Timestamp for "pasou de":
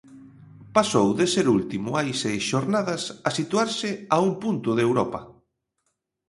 0.77-1.25